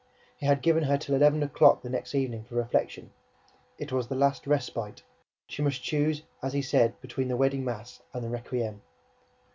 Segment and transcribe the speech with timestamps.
[0.37, 3.11] He had given her till eleven o'clock the next evening for reflection.
[3.77, 5.03] It was the last respite.
[5.45, 8.81] She must choose, as he said, between the wedding mass and the requiem.